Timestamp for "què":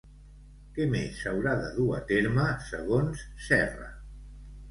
0.77-0.85